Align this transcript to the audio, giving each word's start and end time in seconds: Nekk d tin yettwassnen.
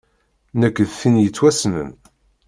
Nekk 0.59 0.77
d 0.89 0.91
tin 0.99 1.21
yettwassnen. 1.23 1.89